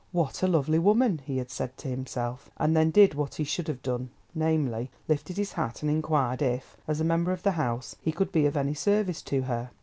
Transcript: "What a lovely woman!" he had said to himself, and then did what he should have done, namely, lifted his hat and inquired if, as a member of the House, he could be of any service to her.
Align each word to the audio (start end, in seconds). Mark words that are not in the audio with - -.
"What 0.11 0.41
a 0.41 0.47
lovely 0.47 0.79
woman!" 0.79 1.21
he 1.27 1.37
had 1.37 1.51
said 1.51 1.77
to 1.77 1.87
himself, 1.87 2.49
and 2.57 2.75
then 2.75 2.89
did 2.89 3.13
what 3.13 3.35
he 3.35 3.43
should 3.43 3.67
have 3.67 3.83
done, 3.83 4.09
namely, 4.33 4.89
lifted 5.07 5.37
his 5.37 5.51
hat 5.51 5.83
and 5.83 5.91
inquired 5.91 6.41
if, 6.41 6.75
as 6.87 6.99
a 6.99 7.03
member 7.03 7.31
of 7.31 7.43
the 7.43 7.51
House, 7.51 7.95
he 8.01 8.11
could 8.11 8.31
be 8.31 8.47
of 8.47 8.57
any 8.57 8.73
service 8.73 9.21
to 9.21 9.43
her. 9.43 9.69